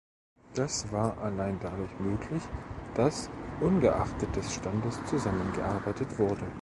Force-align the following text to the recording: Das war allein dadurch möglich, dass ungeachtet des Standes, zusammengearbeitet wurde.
Das 0.55 0.91
war 0.91 1.19
allein 1.19 1.59
dadurch 1.61 1.91
möglich, 1.99 2.41
dass 2.95 3.29
ungeachtet 3.59 4.35
des 4.35 4.55
Standes, 4.55 4.99
zusammengearbeitet 5.05 6.17
wurde. 6.17 6.51